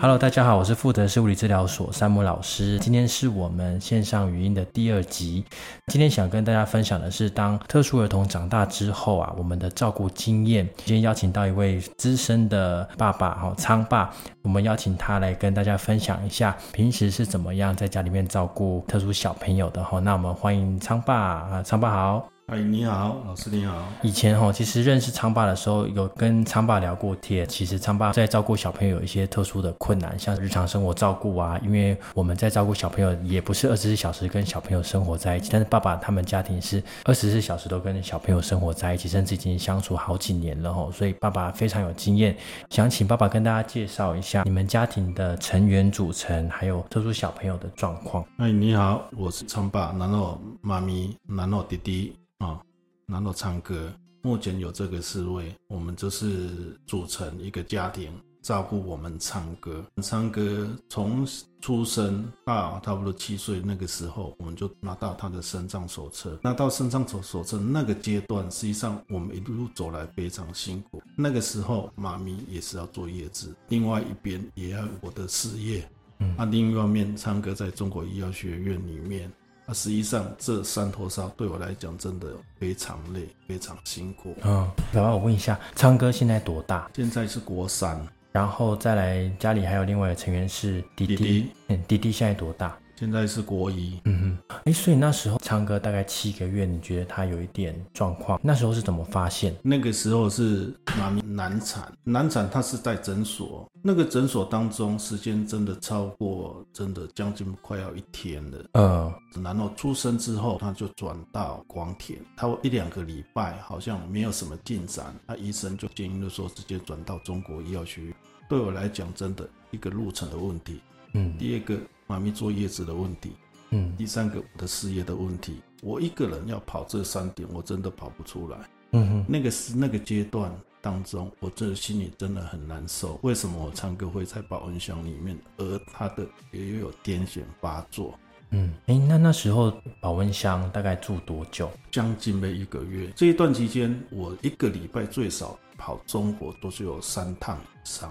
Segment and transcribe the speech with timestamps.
[0.00, 2.78] Hello，大家好，我是负责是物理治疗所山姆老师。
[2.78, 5.44] 今天是我们线上语音的第二集。
[5.88, 10.64] 今天想跟大家分享的是，当特殊儿童长大之后啊，我们的照顾经验。
[10.76, 19.98] 今天邀请到一位资深的爸爸，哈，昌爸，我们邀请他来跟大家分享一下平时是怎么样在家里面照顾特殊小朋友的哈。
[19.98, 22.37] 那我们欢迎昌爸啊，昌爸好。
[22.48, 23.74] 哎，你好，老师你好。
[24.00, 27.46] 以前哈，其实认识昌爸的时候，有跟昌爸聊过天。
[27.46, 31.60] 其实昌爸在照顾小朋友有一些特殊的困难，像日常生活照顾啊。
[31.62, 35.50] 因为我们在照顾小朋友，也不是二十四小时跟小朋友生活在一起。
[35.52, 40.88] 但是爸爸他们家庭是二十四小时都跟小朋友生活在一起，甚至已经相处好几年了哈。
[40.90, 42.34] 所以爸爸非常有经验。
[42.70, 48.24] 想请爸爸跟大家介绍一下你们家庭的成员组成，还有特殊小朋友的状况。
[48.38, 52.60] 哎，你好，我是昌爸，然后妈咪，然后弟弟啊。
[53.06, 53.92] 然后唱歌，
[54.22, 59.82] 目前有这个四位，我们就是组成一个家庭，照顾我们唱歌。
[60.02, 61.26] 唱歌从
[61.60, 66.38] 出生到差不多七岁那个时候，我们就拿到他的生长手册。
[66.42, 71.02] 拿到生长手手册那个阶段，实际上我们一路走来非常辛苦。
[71.16, 75.88] 那个时候，妈咪也是要做叶子，另外一边也要我的事业。
[76.18, 79.32] 嗯，那另一方面，唱歌在中国医药学院里面。
[79.68, 84.34] 啊，实际上这三头烧对我来讲真的非常累，非常辛苦。
[84.42, 86.90] 嗯，老爸，我问一下，昌哥现在多大？
[86.94, 88.00] 现在是国三，
[88.32, 91.50] 然后再来家里还有另外的成员是弟弟。
[91.66, 92.78] 嗯，弟弟现在多大？
[92.96, 99.56] 现在是国一，嗯哼，哎，所以那时候唱歌大概七个月，你觉得他有一点状况，那时候是怎么发现？
[99.62, 118.14] 那个时候是妈咪难产，难产他是在诊所，那个诊所当中时间真的超过，真的将近快要一天了，嗯，然后出生之后他就转到广铁，他一两个礼拜好像没有什么进展，那医生就建议说直接转到中国医药学院，
[118.50, 120.82] 对我来讲真的一个路程的问题，
[121.14, 121.80] 嗯，第二个。
[122.10, 123.32] 妈咪坐月子的问题，
[123.70, 128.58] 嗯，第三个我的事业的问题，我一个人要跑这三点，我真的跑不出来。
[128.92, 130.50] 嗯哼，那个是那个阶段
[130.80, 133.18] 当中，我这心里真的很难受。
[133.22, 138.18] 为什么我唱歌会在保温箱里面，而他的也有癫痫发作？
[138.50, 139.70] 嗯，哎，那那时候
[140.00, 141.70] 保温箱大概住多久？
[141.90, 143.12] 将近没一个月。
[143.14, 147.58] 这一段期间，我一个礼拜最少跑中国都是有三趟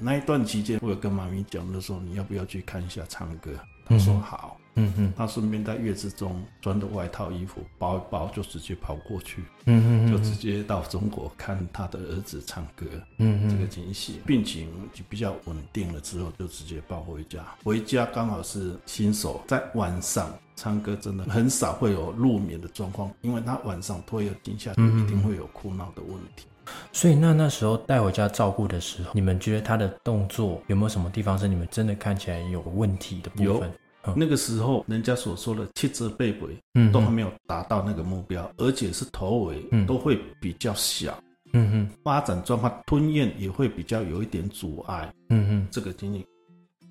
[0.00, 3.50] 那一段期间，我有跟妈咪讲的时候，你要不要去看一下唱歌？
[3.88, 12.84] 她说好，嗯哼，他顺便在月子中穿的外套衣服包一包，就直接跑过去，嗯哼，就直接到中国看他的儿子唱歌，
[13.18, 17.44] 嗯哼，这个惊喜，病情就比较稳定了之后，就直接抱回家。
[17.62, 26.46] 回家刚好是新手，在晚上唱歌真的很少会有入眠的状况，因为他晚上拖有惊吓，一定会有哭闹的问题。
[26.92, 33.70] 所以那那时候带回家照顾的时候，你们觉得他的动作有没有什么地方是你们真的看起来有问题的部分？
[34.06, 41.16] 有，那个时候人家所说的七折背尾，嗯，都还没有达到那个目标，而且是头尾都会比较小，
[41.52, 46.26] 嗯哼，发展状况吞咽也会比较有一点阻碍，嗯哼，这个经历。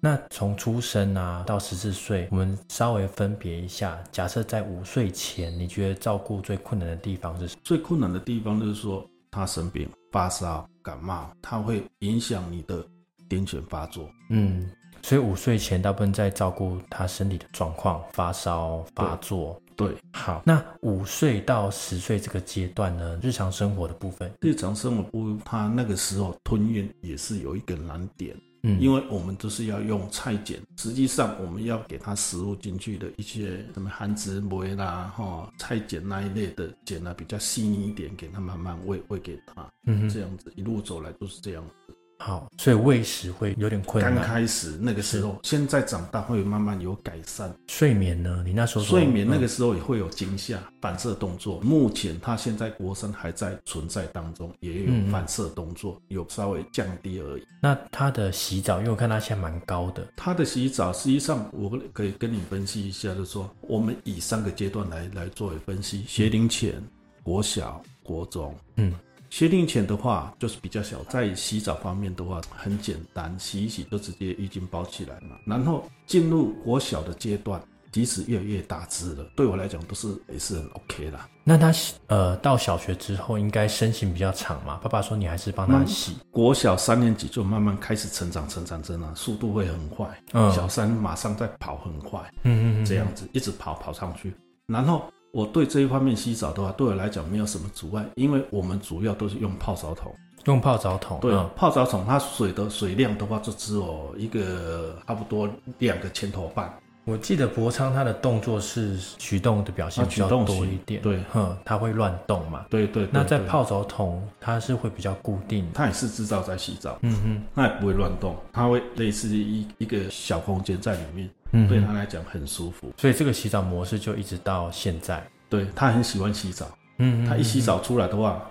[0.00, 4.02] 那从出生啊到十四岁，我们稍微分别一下。
[4.10, 7.56] 假设在五岁前，你觉得照顾最困难的地方是？
[7.62, 9.06] 最困难的地方就是说。
[9.32, 12.84] 他生病发烧感冒，它会影响你的
[13.28, 14.10] 癫痫发作。
[14.28, 14.68] 嗯，
[15.02, 19.62] 所以五岁前大部分在照顾他身体的状况，发烧发作。
[19.76, 28.36] 对，好，那五岁到十岁这个阶段呢，日常生活的部分，日常生活部分，他那个时候吞咽也是有一个难点。
[28.62, 41.94] 嗯，因为我们都是要用菜碱，实际上我们要给它食物进去的一些什么含脂酶啦、哈菜碱那一类的碱呢，比较细腻一点，给它慢慢喂喂给它，嗯，这样子一路走来都是这样子。
[42.22, 44.14] 好，所以喂食会有点困难。
[44.14, 47.50] 刚开始那个时候，现在长大会慢慢有改善。
[47.66, 48.42] 睡眠呢？
[48.44, 51.58] 你那时候睡眠那个时候也会有惊吓、反射动作。
[51.62, 57.46] 目前他现在国生还在存在当中，也有反射动作，有稍微降低而已。
[57.58, 60.06] 那他的洗澡，因为我看他现在蛮高的。
[60.14, 66.74] 他的洗澡，实际上我可以跟你分析一下，就是说我们以三个阶段来来作为分析：学龄前、
[67.22, 68.54] 国小、国中。
[68.76, 68.92] 嗯。
[69.30, 75.38] 薛定前的话就是比较小，在洗澡方面的话很简单，洗一洗就直接浴巾包起来嘛。
[75.46, 77.62] 然后进入国小的阶段，
[77.92, 81.28] 即使越来越大只了，对我来讲都是也是很 OK 啦。
[81.44, 81.72] 那他
[82.08, 84.78] 呃到小学之后应该身形比较长嘛？
[84.82, 86.16] 爸爸说你还是帮他洗。
[86.32, 90.06] 国小三年级就慢慢开始成长，成长真的，速度会很快。
[90.32, 92.20] 嗯，小三马上在跑很快。
[92.42, 94.34] 嗯嗯嗯，这样子一直跑跑上去，
[94.66, 95.04] 然后。
[95.32, 100.12] 我对这一方面洗澡的话，对我来讲没有什么阻碍，因为我们主要都是用泡澡桶。
[100.46, 101.20] 用泡澡桶。
[101.20, 105.48] 对，泡澡桶它水的水量的话，就只有一个差不多
[105.78, 106.72] 两个拳头半。
[107.04, 113.08] 我记得博昌他的动作是举动的表现比较多一点，对，哼，他会乱动嘛，对对。
[113.10, 126.66] 那在泡澡桶，它是会比较固定，它也是制造在洗澡，嗯哼，它也不会乱动，它会类似一一个小空间在里面，嗯，对他来讲很舒服，所以这个洗澡模式就一直到现在，对他很喜欢洗澡，
[126.98, 128.50] 嗯，他一洗澡出来的话，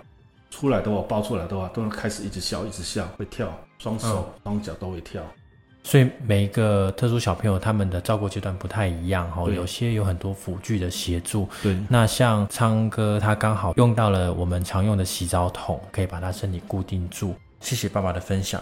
[0.50, 3.48] 出来的话抱出来的话，都能开始一直笑一直笑，会跳，
[3.78, 5.22] 双手双脚都会跳。
[5.82, 11.48] 所以每一个特殊小朋友，他们的照顾阶段不太一样哈，有些有很多辅具的协助。
[11.62, 17.34] 对，那像昌哥他刚好用到了我们常用的洗澡桶，可以把他身体固定住。
[17.60, 18.58] 谢谢爸爸的分享。